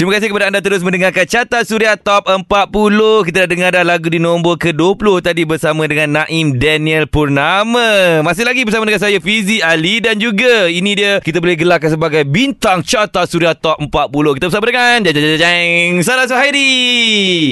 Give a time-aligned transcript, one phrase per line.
[0.00, 2.48] Terima kasih kepada anda terus mendengarkan Carta Suria Top 40.
[3.28, 8.24] Kita dah dengar dah lagu di nombor ke-20 tadi bersama dengan Naim Daniel Purnama.
[8.24, 12.24] Masih lagi bersama dengan saya Fizi Ali dan juga ini dia kita boleh gelarkan sebagai
[12.24, 14.40] bintang Carta Suria Top 40.
[14.40, 16.72] Kita bersama dengan jeng jeng jeng Sarah Suhairi.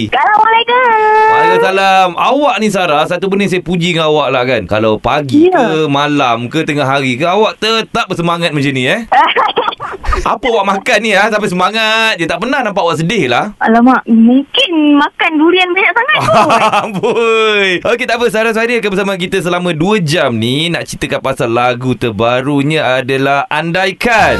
[0.08, 1.28] Assalamualaikum.
[1.28, 2.08] Waalaikumsalam.
[2.16, 4.64] Awak ni Sarah, satu benda saya puji dengan awak lah kan.
[4.64, 5.84] Kalau pagi ke Ya.
[5.84, 9.04] malam ke tengah hari ke awak tetap bersemangat macam ni eh.
[10.24, 12.26] Apa awak makan ni ah sampai semangat je.
[12.26, 13.54] Tak pernah nampak awak sedih lah.
[13.62, 16.60] Alamak, mungkin makan durian banyak sangat kot.
[16.84, 17.70] Amboi.
[17.84, 21.50] Okey tak apa Sarah Suhairi akan bersama kita selama 2 jam ni nak ceritakan pasal
[21.52, 24.36] lagu terbarunya adalah Andaikan.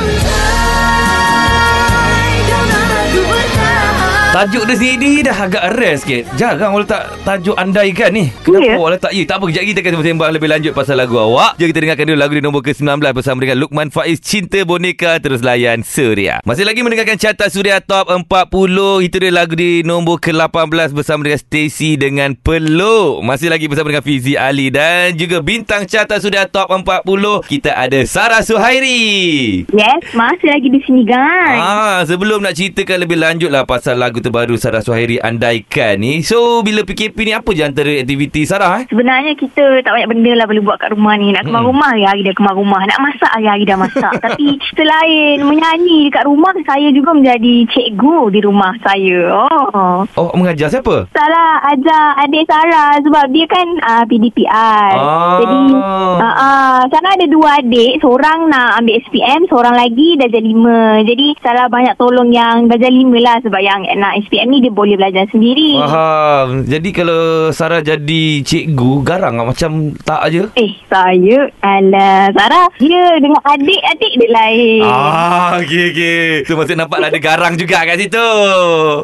[4.39, 6.23] Tajuk dia sendiri dah agak rare sikit.
[6.39, 8.31] Jarang orang letak tajuk andaikan ni.
[8.47, 8.79] Kenapa Ya.
[8.79, 9.11] awak letak?
[9.11, 9.45] Ya, tak apa.
[9.51, 11.59] Kejap lagi kita akan sembang lebih lanjut pasal lagu awak.
[11.59, 15.43] Jom kita dengarkan dulu lagu di nombor ke-19 bersama dengan Lukman Faiz Cinta Boneka Terus
[15.43, 16.39] Layan Suria.
[16.47, 19.03] Masih lagi mendengarkan carta Suria Top 40.
[19.03, 23.27] Itu dia lagu di nombor ke-18 bersama dengan Stacy dengan Peluk.
[23.27, 27.43] Masih lagi bersama dengan Fizi Ali dan juga bintang carta Suria Top 40.
[27.43, 29.67] Kita ada Sarah Suhairi.
[29.75, 31.59] Yes, masih lagi di sini guys.
[31.59, 36.21] Ah, sebelum nak ceritakan lebih lanjut lah pasal lagu terbaru Sarah Suhairi Andaikan ni.
[36.21, 38.93] So, bila PKP ni apa je antara aktiviti Sarah eh?
[38.93, 41.33] Sebenarnya kita tak banyak benda lah boleh buat kat rumah ni.
[41.33, 41.71] Nak kemas Hmm.
[41.73, 42.81] rumah hari-hari dah kemas rumah.
[42.85, 44.13] Nak masak hari-hari dah masak.
[44.29, 49.19] Tapi selain menyanyi dekat rumah, saya juga menjadi cikgu di rumah saya.
[49.33, 50.05] Oh.
[50.13, 51.09] Oh, mengajar siapa?
[51.11, 54.47] Salah ajar adik Sarah sebab dia kan uh, PDPI.
[54.93, 55.41] Ah.
[55.41, 58.05] Jadi uh, uh, Sarah ada dua adik.
[58.05, 61.01] Seorang nak ambil SPM, seorang lagi darjah lima.
[61.01, 64.99] Jadi Sarah banyak tolong yang darjah lima lah sebab yang nak SPM ni dia boleh
[64.99, 65.79] belajar sendiri.
[65.79, 66.65] Faham.
[66.67, 70.51] Jadi kalau Sarah jadi cikgu, garang lah macam tak aje.
[70.57, 76.23] Eh, saya Alah, Sarah Dia dengan adik-adik dia lain Ah, okey okey.
[76.47, 78.29] Tu maksud nampak ada garang juga kat situ.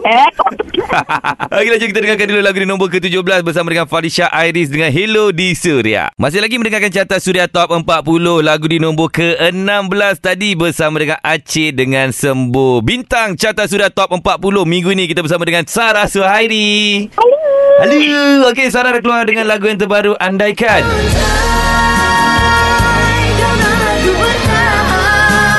[0.05, 0.29] Eh,
[1.55, 5.31] Okey lanjut kita dengarkan dulu lagu di nombor ke-17 bersama dengan Falisha Iris dengan Hello
[5.35, 6.11] di Suria.
[6.19, 7.85] Masih lagi mendengarkan carta Suria Top 40
[8.43, 12.85] lagu di nombor ke-16 tadi bersama dengan Aceh dengan Sembuh.
[12.85, 17.09] Bintang carta Suria Top 40 minggu ini kita bersama dengan Sarah Suhairi.
[17.17, 17.37] Halo
[17.83, 18.49] Halo.
[18.55, 20.87] Okey Sarah dah keluar dengan lagu yang terbaru Andaikan.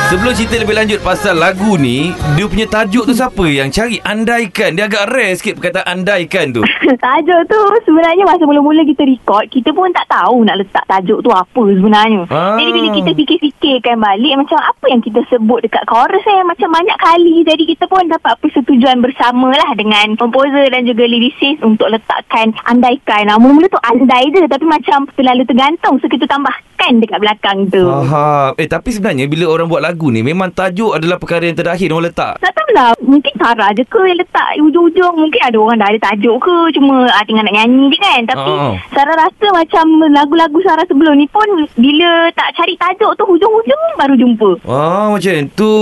[0.05, 4.77] Sebelum cerita lebih lanjut pasal lagu ni, dia punya tajuk tu siapa yang cari andaikan?
[4.77, 6.61] Dia agak rare sikit perkataan andaikan tu.
[7.05, 11.29] Tajuk tu sebenarnya masa mula-mula kita record Kita pun tak tahu nak letak tajuk tu
[11.29, 12.57] apa sebenarnya Ah.
[12.57, 16.97] Jadi bila kita fikir-fikirkan balik Macam apa yang kita sebut dekat chorus eh Macam banyak
[16.97, 22.53] kali Jadi kita pun dapat persetujuan bersama lah Dengan komposer dan juga lyricist Untuk letakkan
[22.65, 27.57] andaikan nah, Mula-mula tu andai je Tapi macam terlalu tergantung So kita tambahkan dekat belakang
[27.69, 28.57] tu Faham.
[28.57, 32.05] Eh tapi sebenarnya bila orang buat lagu ni memang tajuk adalah perkara yang terakhir orang
[32.05, 32.33] letak.
[32.37, 36.35] Tak tahulah Mungkin Sarah je ke Yang letak ujung-ujung Mungkin ada orang dah ada tajuk
[36.39, 38.73] ke Cuma ah, tinggal nak nyanyi je kan Tapi Ah.
[38.91, 41.45] Sarah rasa macam Lagu-lagu Sarah sebelum ni pun
[41.75, 45.73] Bila tak cari tajuk tu Hujung-hujung baru jumpa Ah macam tu.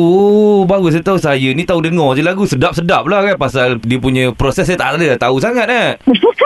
[0.00, 3.96] Oh, baru saya tahu saya ni tahu dengar je lagu sedap-sedap lah kan pasal dia
[3.96, 5.90] punya proses saya tak ada tahu sangat eh.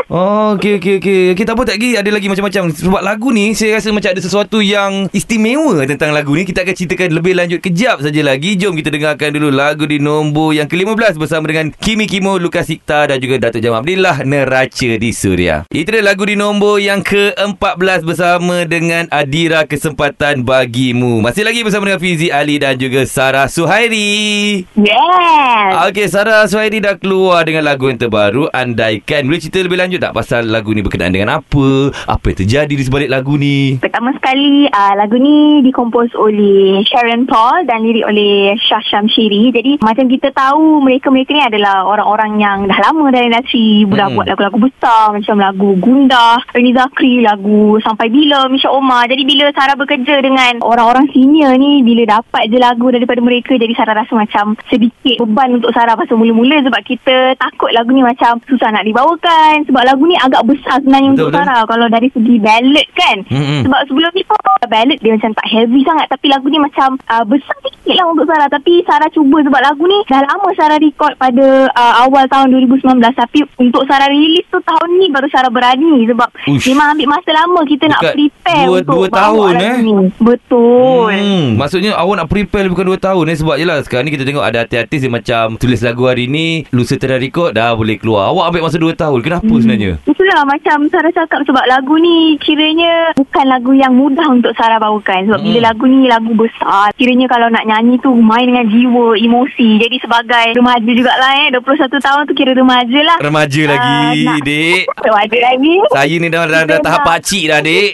[0.07, 1.23] Oh, okey okey okey.
[1.33, 4.21] Okey tak apa tak lagi ada lagi macam-macam sebab lagu ni saya rasa macam ada
[4.21, 6.45] sesuatu yang istimewa tentang lagu ni.
[6.45, 8.59] Kita akan ceritakan lebih lanjut kejap saja lagi.
[8.59, 13.07] Jom kita dengarkan dulu lagu di nombor yang ke-15 bersama dengan Kimi Kimo, Lukas Sikta
[13.07, 15.63] dan juga Datuk Jamal Abdillah Neraca di Suria.
[15.71, 21.23] Itu dia lagu di nombor yang ke-14 bersama dengan Adira Kesempatan Bagimu.
[21.23, 24.67] Masih lagi bersama dengan Fizi Ali dan juga Sarah Suhairi.
[24.75, 29.31] Yes Okey, Sarah Suhairi dah keluar dengan lagu yang terbaru Andaikan.
[29.31, 31.95] Boleh cerita lebih lanjut tak pasal lagu ni berkenaan dengan apa?
[32.11, 33.79] Apa yang terjadi di sebalik lagu ni?
[33.79, 39.53] Pertama sekali uh, lagu ni dikompos oleh Sharon Paul dan lirik oleh Shah Shamshiri.
[39.53, 43.85] Jadi macam kita tahu mereka-mereka ni adalah orang-orang yang dah lama dalam industri.
[43.85, 44.17] Dah Hmm.
[44.17, 49.05] buat lagu-lagu besar macam lagu Gundah, Reni Zakri, lagu Sampai Bila, Misha Omar.
[49.05, 53.77] Jadi bila Sarah bekerja dengan orang-orang senior ni, bila dapat je lagu daripada mereka, jadi
[53.77, 58.41] Sarah rasa macam sedikit beban untuk Sarah pasal mula-mula sebab kita takut lagu ni macam
[58.49, 59.69] susah nak dibawakan.
[59.69, 61.39] Sebab lagu ni agak besar sebenarnya Betul, untuk betul.
[61.45, 63.17] Sarah kalau dari segi ballad kan.
[63.29, 63.61] Mm-mm.
[63.69, 67.25] Sebab sebelum ni pun ballad dia macam tak heavy sangat tapi lagu ni macam uh,
[67.25, 71.13] besar sikit lah untuk Sarah tapi Sarah cuba sebab lagu ni dah lama Sarah record
[71.15, 72.81] pada uh, awal tahun 2019
[73.15, 76.67] tapi untuk Sarah release tu tahun ni baru Sarah berani sebab Ush.
[76.67, 79.75] memang ambil masa lama kita nak Dekat prepare dua- untuk dua tahun, eh?
[79.81, 79.95] ni.
[80.19, 81.13] Betul.
[81.15, 84.43] Hmm, maksudnya awak nak prepare bukan 2 tahun eh sebab jelah sekarang ni kita tengok
[84.43, 88.29] ada artis-artis yang macam tulis lagu hari ni, lusa tengah record dah boleh keluar.
[88.29, 89.19] Awak ambil masa 2 tahun.
[89.21, 89.59] Kenapa Hmm.
[89.59, 89.93] sebenarnya?
[90.05, 95.27] Itulah macam Sarah cakap sebab lagu ni kiranya bukan lagu yang mudah untuk Sarah bawakan.
[95.27, 95.47] Sebab Hmm.
[95.47, 96.93] bila lagu ni lagu besar keluar.
[96.95, 99.69] Kiranya kalau nak nyanyi tu main dengan jiwa, emosi.
[99.79, 101.49] Jadi sebagai remaja jugalah eh.
[101.51, 103.17] 21 tahun tu kira remaja lah.
[103.21, 104.83] Remaja Ah, lagi, nak- dek.
[105.07, 105.75] Remaja lagi.
[105.91, 107.91] Saya ni dah, dah, dah tahap pakcik dah, dek.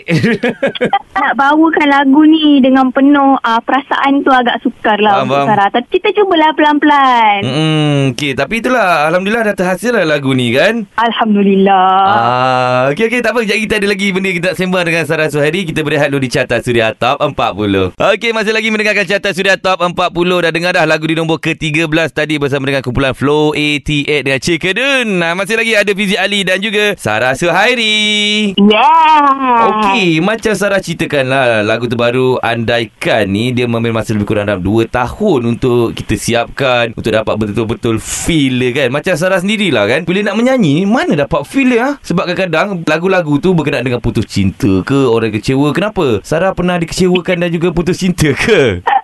[1.20, 5.68] Nak bawakan lagu ni dengan penuh uh, perasaan tu agak sukar lah Faham, faham.
[5.68, 7.40] Tapi kita cubalah pelan-pelan.
[7.44, 8.32] Hmm, okay.
[8.32, 9.04] Tapi itulah.
[9.06, 10.88] Alhamdulillah dah terhasil lah lagu ni kan.
[10.96, 11.92] Alhamdulillah.
[12.08, 13.44] Ah, okey okey tak apa.
[13.44, 15.60] Sekejap kita ada lagi benda kita nak sembang dengan Sarah Suhairi.
[15.62, 17.92] Kita berehat dulu di Carta Suria Top 40.
[17.92, 19.92] Okey, masih lagi mendengarkan Carta Suria Top 40.
[20.40, 25.20] Dah dengar dah lagu di nombor ke-13 tadi bersama dengan kumpulan Flow 88 dengan Cikadun.
[25.20, 28.56] Nah, masih lagi ada Fizi Ali dan juga Sarah Suhairi.
[28.56, 29.68] Yeah.
[29.68, 34.64] Okey, macam Sarah ceritakan lah lagu terbaru Andaikan ni dia mengambil masa lebih kurang dalam
[34.64, 38.96] 2 tahun untuk kita siapkan untuk dapat betul-betul feel dia kan.
[38.96, 40.08] Macam Sarah sendirilah kan.
[40.08, 41.84] Bila nak menyanyi, mana dapat feel dia?
[41.84, 41.92] ah?
[42.00, 45.68] Sebab kadang-kadang lagu-lagu tu berkenaan dengan putus cinta ke, orang kecewa.
[45.76, 46.24] Kenapa?
[46.24, 48.69] Sarah pernah dikecewakan dan juga putus cinta ke?
[48.70, 48.99] 네.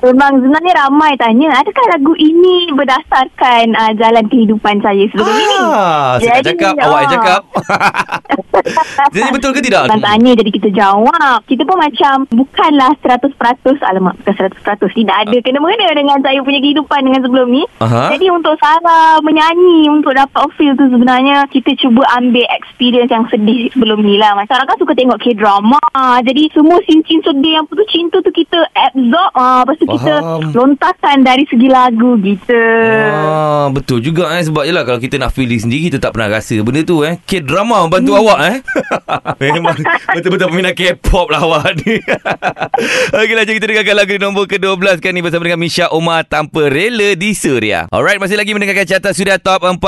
[0.00, 5.56] Memang sebenarnya ramai tanya, adakah lagu ini berdasarkan uh, jalan kehidupan saya sebelum ini?
[5.60, 6.84] Ah, saya nak Jadi, cakap, ah.
[6.88, 7.40] awak yang cakap.
[9.14, 9.88] Jadi betul ke tidak?
[9.88, 11.38] Orang tanya jadi kita jawab.
[11.48, 13.32] Kita pun macam bukanlah 100%
[13.80, 17.62] alamak bukan 100% tidak ada kena-mengena dengan saya punya kehidupan dengan sebelum ni.
[17.80, 18.12] Aha.
[18.14, 23.72] Jadi untuk Sarah menyanyi untuk dapat feel tu sebenarnya kita cuba ambil experience yang sedih
[23.72, 24.36] sebelum ni lah.
[24.46, 25.80] Sarah kan suka tengok K-drama.
[26.22, 29.32] Jadi semua scene-scene sedih yang putus cinta tu kita absorb.
[29.34, 30.40] Ah, lepas tu kita Faham.
[30.52, 32.62] lontarkan dari segi lagu gitu.
[33.10, 36.58] Ah, betul juga eh sebab jelah kalau kita nak feeling sendiri kita tak pernah rasa
[36.60, 37.18] benda tu eh.
[37.22, 38.56] K-drama bantu awak eh.
[39.42, 39.74] Memang
[40.12, 41.98] betul-betul peminat K-pop lah awak ni.
[43.10, 46.66] Okeylah jom kita dengarkan lagu di nombor ke-12 kan ni bersama dengan Misha Omar tanpa
[46.66, 47.86] rela di Suria.
[47.88, 49.78] Alright masih lagi mendengarkan carta Suria Top 40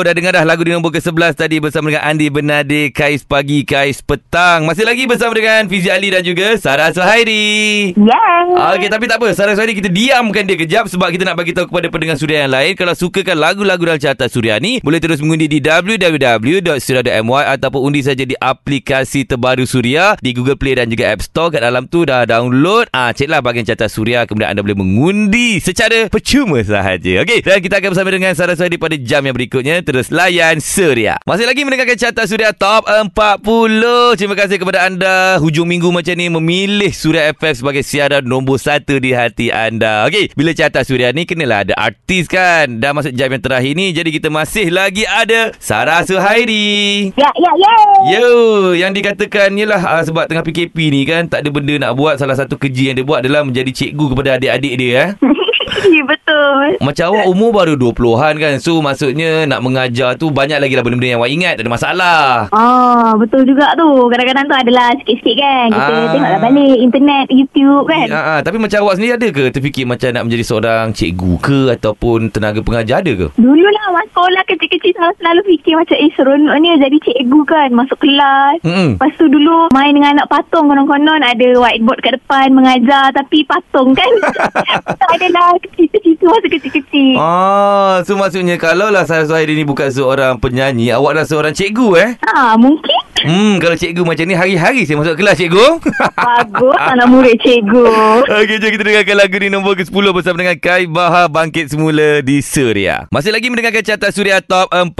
[0.00, 4.00] dah dengar dah lagu di nombor ke-11 tadi bersama dengan Andi Bernade Kais Pagi Kais
[4.00, 4.64] Petang.
[4.64, 7.92] Masih lagi bersama dengan Fizi Ali dan juga Sarah Suhairi.
[7.94, 8.74] Yeah.
[8.76, 11.70] Okey tapi tak apa Sarah Suhairi kita diamkan dia kejap sebab kita nak bagi tahu
[11.70, 15.48] kepada pendengar Suria yang lain kalau sukakan lagu-lagu dalam carta Suria ni boleh terus mengundi
[15.48, 21.24] di www.suria.my ataupun undi saja di aplikasi terbaru Suria di Google Play dan juga App
[21.24, 21.48] Store.
[21.48, 22.92] Kat dalam tu dah download.
[22.92, 27.24] Ah ceklah bahagian carta Suria kemudian anda boleh mengundi secara percuma sahaja.
[27.24, 29.80] Okey dan kita akan bersama dengan Sarah Suhairi pada jam yang berikutnya.
[29.80, 31.16] Terus layan Suria.
[31.24, 35.40] Masih lagi mendengarkan carta Suria Top 40 terima kasih kepada anda.
[35.40, 40.04] Hujung minggu macam ni memilih Suria FM sebagai siaran nombor satu di hati anda.
[40.04, 42.76] Okey, bila carta Suria ni kenalah ada artis kan.
[42.76, 47.16] Dah masuk jam yang terakhir ni jadi kita masih lagi ada Sarah Suhairi.
[47.16, 47.76] Ya, ya, ya.
[48.20, 48.28] Yo,
[48.76, 52.20] yang dikatakan ialah uh, sebab tengah PKP ni kan tak ada benda nak buat.
[52.20, 55.10] Salah satu kerja yang dia buat adalah menjadi cikgu kepada adik-adik dia eh.
[55.60, 56.80] Ya, betul.
[56.80, 58.54] Macam awak umur baru 20-an kan.
[58.58, 61.54] So maksudnya nak mengajar tu banyak lagi lah benda-benda yang awak ingat.
[61.56, 62.22] Tak ada masalah.
[62.50, 64.08] Ah, betul juga tu.
[64.08, 65.66] Kadang-kadang tu adalah sikit-sikit kan.
[65.68, 66.08] Kita Ah.
[66.10, 68.06] tengoklah balik internet, YouTube kan.
[68.06, 71.60] Ya, ah, tapi macam awak sendiri ada ke terfikir macam nak menjadi seorang cikgu ke
[71.74, 73.26] ataupun tenaga pengajar ada ke?
[73.36, 77.68] Dulu lah masa sekolah kecil-kecil selalu, selalu fikir macam eh seronoknya jadi cikgu kan.
[77.70, 78.56] Masuk kelas.
[78.62, 78.96] Hmm.
[78.96, 83.92] Lepas tu dulu main dengan anak patung konon-konon ada whiteboard kat depan mengajar tapi patung
[83.92, 84.08] kan.
[85.00, 87.14] tak adalah cita-cita masa kecil-kecil.
[87.16, 91.88] Ah, so maksudnya kalau lah Sarah Suhairi ni bukan seorang penyanyi, awak dah seorang cikgu
[91.98, 92.10] eh?
[92.26, 92.89] Ha, mungkin
[93.24, 95.66] Hmm, kalau cikgu macam ni hari-hari saya masuk kelas cikgu.
[96.20, 97.84] bagus anak murid cikgu.
[98.28, 102.40] Okey, jom kita dengarkan lagu di nombor ke-10 bersama dengan Kai Bahar Bangkit Semula di
[102.40, 103.08] Suria.
[103.12, 104.96] Masih lagi mendengarkan carta Suria Top 40.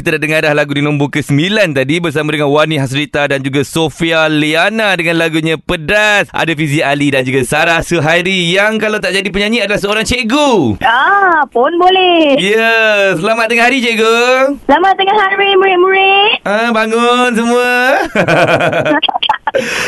[0.00, 3.60] Kita dah dengar dah lagu di nombor ke-9 tadi bersama dengan Wani Hasrita dan juga
[3.66, 6.32] Sofia Liana dengan lagunya Pedas.
[6.32, 10.80] Ada Fizi Ali dan juga Sarah Suhairi yang kalau tak jadi penyanyi adalah seorang cikgu.
[10.80, 12.40] Ah, pun boleh.
[12.40, 12.96] Ya, yeah.
[13.20, 14.16] selamat tengah hari cikgu.
[14.64, 16.32] Selamat tengah hari murid-murid.
[16.48, 18.08] Ah, bangun semua.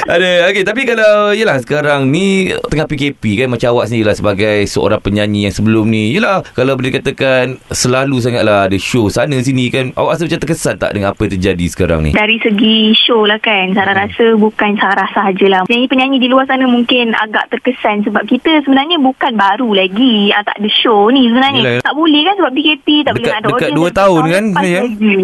[0.07, 2.27] Ada Okey tapi kalau Yelah sekarang ni
[2.63, 6.73] Tengah PKP kan Macam awak sendiri lah Sebagai seorang penyanyi Yang sebelum ni Yelah Kalau
[6.73, 10.91] boleh dikatakan Selalu sangat lah Ada show sana sini kan Awak rasa macam terkesan tak
[10.93, 14.03] Dengan apa yang terjadi sekarang ni Dari segi show lah kan Sarah Hmm.
[14.05, 19.33] rasa bukan Sarah sahajalah Penyanyi-penyanyi di luar sana mungkin agak terkesan Sebab kita sebenarnya bukan
[19.33, 21.83] baru lagi ah, Tak ada show ni sebenarnya Yelah.
[21.83, 24.21] Tak boleh kan sebab PKP Tak boleh Dekat- nak ada dekat audience dua Tapi tahun
[24.21, 24.83] tahun kan, ya?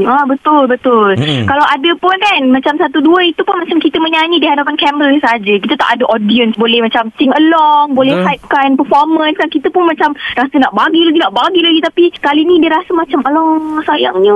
[0.08, 1.44] ah, Betul betul Hmm.
[1.44, 5.12] Kalau ada pun kan Macam satu dua itu pun Macam kita menyanyi di hadapan kamera
[5.20, 5.54] saja.
[5.58, 6.54] Kita tak ada audience.
[6.56, 8.28] Boleh macam sing along Boleh Betul.
[8.28, 9.48] hypekan performance kan.
[9.48, 11.80] Kita pun macam Rasa nak bagi lagi Nak bagi lagi.
[11.82, 14.34] Tapi kali ni dia rasa macam Alah sayangnya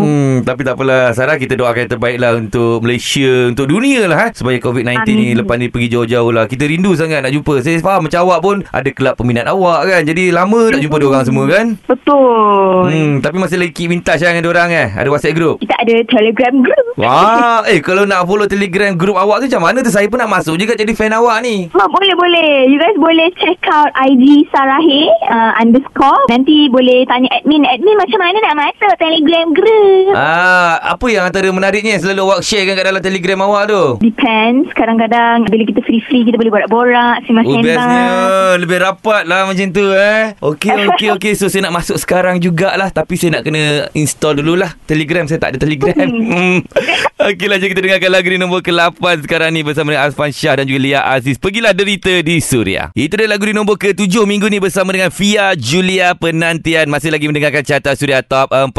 [0.00, 4.28] Hmm, tapi tak apalah Sarah kita doakan yang terbaik lah Untuk Malaysia Untuk dunia lah
[4.28, 5.38] eh, Supaya COVID-19 ni Amin.
[5.38, 6.44] Lepas ni pergi jauh-jauh lah.
[6.48, 7.60] Kita rindu sangat nak jumpa.
[7.60, 10.02] Saya faham macam awak pun Ada kelab peminat awak kan.
[10.02, 11.66] Jadi lama tak jumpa diorang semua kan?
[11.86, 12.90] Betul.
[12.90, 14.88] Hmm, tapi masih lagi keep in touch lah dengan diorang eh.
[14.90, 15.60] Ada WhatsApp group?
[15.60, 16.86] Kita ada telegram group.
[16.98, 19.94] Wah, eh kalau nak follow Telegram group awak awak tu macam mana tu?
[19.94, 21.70] Saya pun nak masuk juga jadi fan awak ni.
[21.70, 22.66] Ma, boleh boleh.
[22.66, 26.26] You guys boleh check out IG Sarahe uh, underscore.
[26.26, 27.62] Nanti boleh tanya admin.
[27.62, 30.12] Admin macam mana nak masuk Telegram group?
[30.12, 33.82] Ah, apa yang antara menariknya selalu awak share kan kat dalam telegram awak tu?
[34.02, 34.66] Depends.
[34.74, 37.22] Kadang-kadang bila kita free-free kita boleh borak-borak.
[37.24, 38.06] Simas Oh, bestnya.
[38.58, 40.34] Lebih rapat lah macam tu eh.
[40.38, 41.32] Okey, okey, okey.
[41.34, 42.90] So, saya nak masuk sekarang jugalah.
[42.90, 45.26] Tapi saya nak kena install dululah Telegram.
[45.26, 45.94] Saya tak ada Telegram.
[46.30, 46.62] Hmm.
[47.20, 50.54] Okey lah, jom kita dengarkan lagu di nombor ke-8 sekarang ni bersama dengan Azfan Shah
[50.54, 51.34] dan juga Lia Aziz.
[51.42, 52.94] Pergilah derita di Suria.
[52.94, 56.86] Itu dia lagu di nombor ke-7 minggu ni bersama dengan Fia Julia Penantian.
[56.86, 58.70] Masih lagi mendengarkan carta Suria Top 40.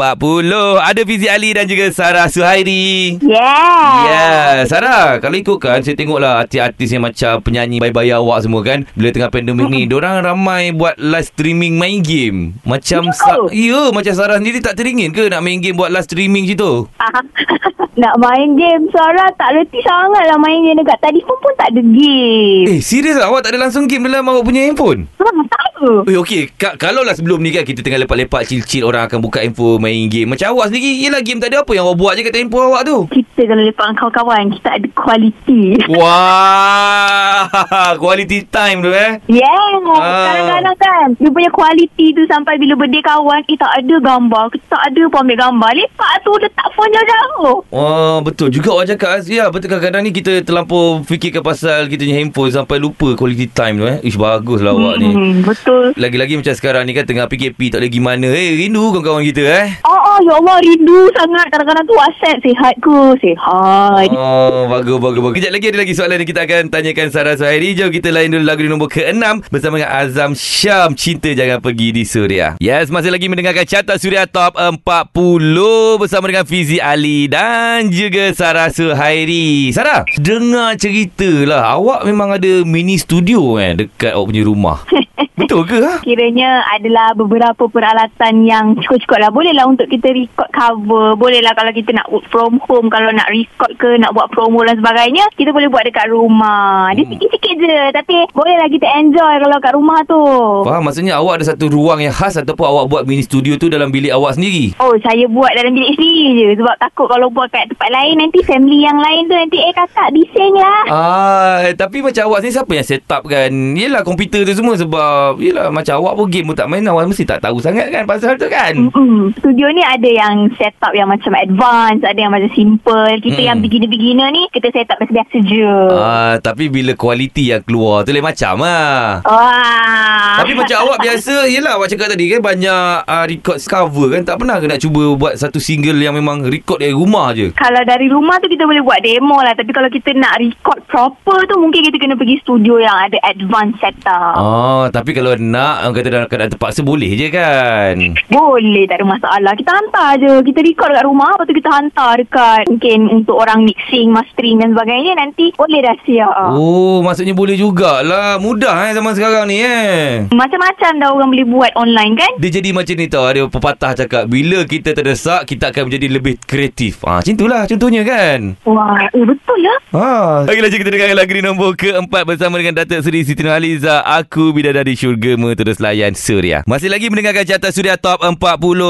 [0.80, 3.20] Ada Fizi Ali dan juga Sarah Suhairi.
[3.20, 3.92] Yeah.
[4.08, 4.26] Ya,
[4.64, 8.88] Sarah, kalau ikutkan saya tengoklah artis-artis yang macam penyanyi bayi-bayi awak semua kan.
[8.96, 12.56] Bila tengah pandemik ni, orang ramai buat live streaming main game.
[12.62, 13.18] Macam Ya.
[13.18, 16.86] Sa- ya, macam Sarah sendiri tak teringin ke nak main game buat live streaming situ?
[18.02, 21.82] nak main game Sarah tak reti sangat lah main game dekat telefon pun tak ada
[21.82, 22.66] game.
[22.68, 23.18] Eh, serius?
[23.18, 25.06] Awak tak ada langsung game dalam awak punya handphone?
[25.18, 25.61] Ha, tahu.
[25.82, 26.54] Eh, okey.
[26.54, 30.06] Ka- kalau lah sebelum ni kan kita tengah lepak-lepak chill-chill orang akan buka handphone main
[30.06, 30.30] game.
[30.30, 32.86] Macam awak sendiri, yelah game tak ada apa yang awak buat je kat handphone awak
[32.86, 33.10] tu.
[33.10, 35.62] Kita kalau lepak dengan kawan-kawan, kita ada kualiti.
[35.98, 37.50] Wah,
[37.98, 39.18] quality time tu eh.
[39.26, 39.74] Yeah.
[39.92, 40.30] Ah.
[40.30, 44.44] Kadang-kadang kan, dia punya kualiti tu sampai bila birthday kawan, eh tak ada gambar.
[44.54, 45.70] Kita tak ada pun ambil gambar.
[45.74, 47.56] Lepak tu letak phone jauh-jauh.
[47.74, 49.50] Oh, betul juga awak cakap Azia.
[49.50, 53.84] Betul kadang-kadang ni kita terlampau fikirkan pasal kita punya handphone sampai lupa quality time tu
[53.88, 53.98] eh.
[54.04, 55.10] Ish, baguslah awak ni.
[55.10, 55.84] Hmm, betul.
[55.96, 58.28] Lagi-lagi macam sekarang ni kan tengah PKP tak boleh pergi mana.
[58.32, 59.68] Eh, rindu kawan-kawan kita eh.
[59.88, 61.46] Oh, oh, ya Allah, rindu sangat.
[61.48, 62.98] Kadang-kadang tu WhatsApp, sihat ke?
[63.20, 64.06] Sihat.
[64.12, 65.36] Oh, bagus, bagus, bagus.
[65.40, 67.70] Kejap lagi ada lagi soalan yang kita akan tanyakan Sarah Suhairi.
[67.76, 70.94] Jom kita lain dulu lagu di nombor ke-6 bersama dengan Azam Syam.
[70.96, 72.56] Cinta Jangan Pergi di Suria.
[72.60, 78.68] Yes, masih lagi mendengarkan carta Suria Top 40 bersama dengan Fizi Ali dan juga Sarah
[78.68, 79.72] Suhairi.
[79.72, 81.76] Sarah, dengar cerita lah.
[81.76, 84.78] Awak memang ada mini studio eh dekat awak punya rumah.
[85.38, 85.78] Betul ke?
[85.78, 85.94] Ha?
[86.00, 89.30] Kiranya adalah beberapa peralatan yang cukup-cukup lah.
[89.30, 91.14] Boleh lah untuk kita record cover.
[91.14, 92.86] Boleh lah kalau kita nak work from home.
[92.86, 95.28] Kalau nak record ke, nak buat promo dan sebagainya.
[95.32, 96.90] Kita boleh buat dekat rumah.
[96.92, 97.12] Dia Hmm.
[97.12, 97.78] sikit-sikit je.
[97.92, 100.22] Tapi boleh lah kita enjoy kalau kat rumah tu.
[100.64, 100.82] Faham?
[100.82, 104.08] Maksudnya awak ada satu ruang yang khas ataupun awak buat mini studio tu dalam bilik
[104.08, 104.72] awak sendiri?
[104.78, 106.48] Oh, saya buat dalam bilik sendiri je.
[106.56, 110.08] Sebab takut kalau buat kat tempat lain, nanti family yang lain tu nanti, eh kakak
[110.10, 110.80] bising lah.
[110.88, 113.52] Ah, tapi macam awak ni siapa yang set up kan?
[113.52, 117.24] Yelah komputer tu semua sebab yelah macam awak pun game pun tak main awak mesti
[117.24, 118.72] tak tahu sangat kan pasal tu kan.
[118.72, 119.32] Mm-mm.
[119.36, 123.12] Studio ni ada yang set up yang macam advance, ada yang macam simple.
[123.20, 123.48] Kita Mm.
[123.48, 125.74] yang beginner-beginner ni, kita set up biasa-biasa je.
[125.92, 129.20] Ah, tapi bila kualiti yang keluar tu lain macam ah.
[129.24, 130.38] Wah.
[130.38, 134.40] Tapi macam awak biasa Yelah awak cakap tadi kan Banyak uh, record cover kan Tak
[134.40, 138.08] pernah ke nak cuba Buat satu single yang memang Record dari rumah je Kalau dari
[138.08, 139.52] rumah tu kita boleh buat demo lah.
[139.52, 143.76] Tapi kalau kita nak record proper tu, mungkin kita kena pergi studio yang ada advance
[143.80, 144.36] setup.
[144.36, 147.96] Oh, tapi kalau nak Orang kata dalam keadaan terpaksa Boleh je kan
[148.30, 149.52] Boleh, tak ada masalah.
[149.58, 150.32] Kita hantar je.
[150.46, 154.72] Kita record kat rumah, lepas tu kita hantar dekat mungkin untuk orang mixing, mastering dan
[154.72, 155.12] sebagainya.
[155.18, 156.50] Nanti boleh dah siap.
[156.54, 161.72] Oh maksudnya boleh jugalah Mudah eh zaman sekarang ni eh Macam-macam dah orang boleh buat
[161.76, 162.32] online kan?
[162.38, 166.34] Dia jadi macam ni tau Ada pepatah cakap Bila kita terdesak Kita akan menjadi lebih
[166.44, 169.76] kreatif ah, Macam itulah contohnya kan Wah, eh betul ya?
[169.92, 170.08] Ha.
[170.48, 174.00] Lagi lagi kita dengarkan lagu di nombor keempat bersama dengan Datuk Seri Siti Nurhaliza.
[174.04, 176.66] Aku Bidadari Syurgamu terus layan Suria.
[176.66, 178.34] Masih lagi mendengarkan carta Suria Top 40.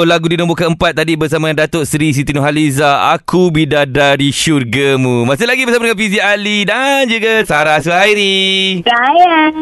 [0.08, 3.12] Lagu di nombor keempat tadi bersama dengan Datuk Seri Siti Nurhaliza.
[3.12, 5.28] Aku Bidadari Syurgamu.
[5.28, 8.80] Masih lagi bersama dengan Fizi Ali dan juga Sarah Suhairi.
[8.80, 9.52] Sayang.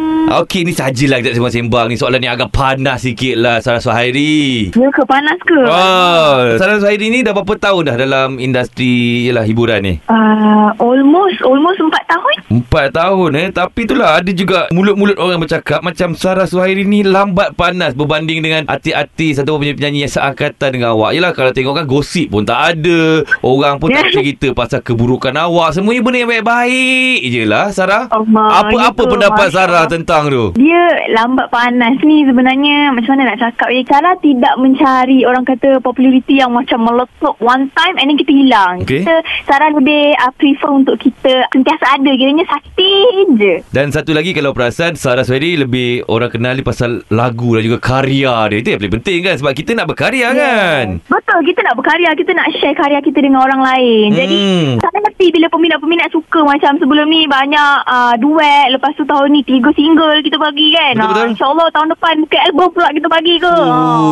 [0.46, 1.98] Okey, ni sajalah kita sembang-sembang ni.
[1.98, 4.70] Soalan ni agak panas sikit lah Sarah Suhairi.
[4.70, 5.58] Ya ke panas ke?
[5.66, 9.94] Oh, Sarah Suhairi ni dah berapa tahun dah dalam industri yalah, hiburan ni?
[10.06, 12.34] Uh, almost, almost empat tahun.
[12.50, 17.56] Empat tahun eh Tapi itulah Ada juga Mulut-mulut orang bercakap Macam Sarah Suhairi ni Lambat
[17.56, 22.28] panas Berbanding dengan Artis-artis Atau penyanyi-penyanyi Yang seangkatan dengan awak Yelah kalau tengok kan Gosip
[22.32, 27.42] pun tak ada Orang pun tak cerita Pasal keburukan awak Semuanya benda yang baik-baik je
[27.48, 32.90] lah Sarah Allah, Apa-apa itu, pendapat Masya Sarah tentang tu Dia lambat panas ni sebenarnya
[32.94, 33.82] macam mana nak cakap ya.
[33.86, 38.82] Cara tidak mencari orang kata populariti yang macam meletup one time and then kita hilang.
[38.84, 39.02] Okey.
[39.02, 39.14] Kita
[39.46, 42.10] Sarah lebih uh, prefer untuk kita sentiasa ada.
[42.10, 43.54] Kiranya sustain je.
[43.70, 48.50] Dan satu lagi kalau perasan Sarah Suhairi lebih Orang kenali pasal lagu Dan juga karya
[48.50, 52.10] dia Itu yang paling penting kan Sebab kita nak berkarya kan Betul, kita nak berkarya,
[52.12, 54.08] kita nak share karya kita dengan orang lain.
[54.12, 54.72] Jadi, Hmm.
[54.76, 54.79] saya
[55.32, 58.74] bila peminat-peminat suka macam sebelum ni banyak uh, duet.
[58.74, 60.94] Lepas tu tahun ni tiga single kita bagi kan.
[60.98, 61.24] Betul-betul.
[61.24, 63.54] Ah, InsyaAllah tahun depan ke album pula kita bagi ke.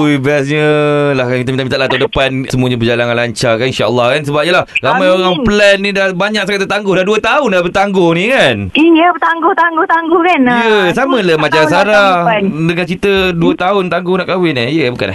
[0.03, 0.69] Ui, bestnya
[1.13, 4.53] lah kan kita minta-minta lah tahun depan semuanya berjalan lancar kan insyaAllah kan sebab je
[4.55, 5.17] lah ramai Amin.
[5.19, 9.07] orang plan ni dah banyak sangat tertangguh dah 2 tahun dah bertangguh ni kan Iya,
[9.15, 10.41] bertangguh, tangguh, tangguh kan.
[10.43, 12.11] Ya, yeah, Ah, sama lah macam lah Sarah
[12.43, 14.69] dengan cerita 2 tahun tangguh nak kahwin eh.
[14.71, 15.15] Ya, yeah, bukan.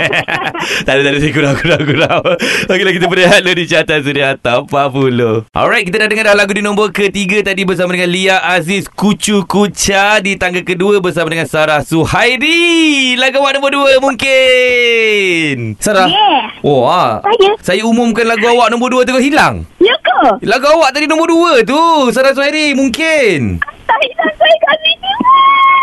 [0.86, 1.28] tak ada, tak ada.
[1.30, 2.22] Kurang, kurang, kurang.
[2.68, 5.29] Okeylah, kita berehat dulu di carta Suria Top 40.
[5.54, 9.46] Alright, kita dah dengar dah lagu di nombor ketiga tadi bersama dengan Lia Aziz Kucu
[9.46, 13.14] Kucha di tangga kedua bersama dengan Sarah Suhairi.
[13.14, 15.78] Lagu awak nombor dua mungkin.
[15.78, 16.10] Sarah.
[16.10, 16.66] Yeah.
[16.66, 17.22] Oh, ah.
[17.22, 17.50] Saya.
[17.62, 19.62] Saya umumkan lagu awak nombor dua terus hilang.
[19.78, 20.42] Ya ke?
[20.42, 22.10] Lagu awak tadi nombor dua tu.
[22.10, 23.62] Sarah Suhairi mungkin.
[23.62, 25.12] Tak hilang saya kat sini.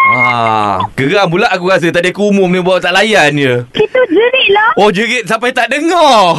[0.07, 3.55] Ah, geram pula aku rasa tadi aku umum ni bawa tak layan je.
[3.75, 4.69] Kita jerit lah.
[4.79, 6.37] Oh jerit sampai tak dengar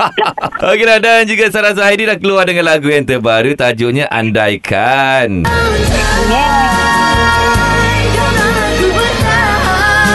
[0.70, 5.48] Okeylah dan juga Sarah Zahidi dah keluar dengan lagu yang terbaru Tajuknya Andaikan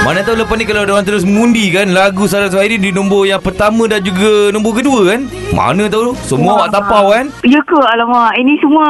[0.03, 3.39] Mana tahu lepas ni kalau orang terus mundi kan Lagu Sarah Zahidi di nombor yang
[3.39, 7.79] pertama dan juga nombor kedua kan Mana tahu semua awak tapau kan Ya ke?
[7.79, 8.35] Alamak.
[8.35, 8.89] Ini semua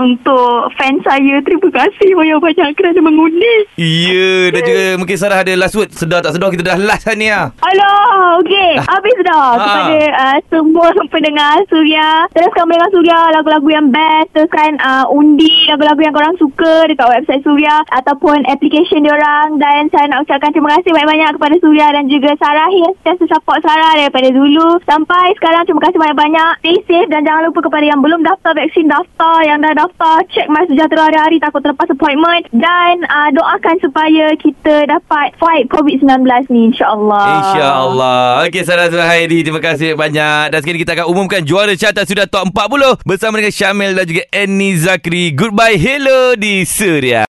[0.00, 1.42] untuk fans saya.
[1.44, 3.54] Terima kasih banyak-banyak kerana mengundi.
[3.76, 7.18] Ya dan juga mungkin Sarah ada last word Sedar tak sedar kita dah last kan
[7.18, 7.52] ni ah.
[7.60, 8.80] Alah, okey.
[8.80, 9.36] Habis dah.
[9.36, 9.58] Ah.
[9.58, 12.24] Kepada uh, semua pendengar Suria.
[12.32, 14.32] Teruskan mendengar Suria lagu-lagu yang best.
[14.32, 19.58] Teruskan uh, undi lagu-lagu yang korang suka dekat website Suria ataupun application diorang.
[19.58, 23.58] Dan saya nak ucapkan terima kasih banyak-banyak kepada Suria dan juga Sarah yang sentiasa support
[23.60, 25.66] Sarah daripada dulu sampai sekarang.
[25.66, 26.52] Terima kasih banyak-banyak.
[26.62, 29.42] Stay safe dan jangan lupa kepada yang belum daftar vaksin, daftar.
[29.42, 32.46] Yang dah daftar, check My Sejahtera hari-hari takut terlepas appointment.
[32.54, 37.26] Dan uh, doakan supaya kita dapat fight COVID-19 ni insyaAllah.
[37.34, 42.28] InsyaAllah Okey Sarah Zuhairi Terima kasih banyak Dan sekarang kita akan umumkan Juara carta sudah
[42.28, 47.24] top 40 Bersama dengan Syamil dan juga Annie Zakri Goodbye Hello di Suria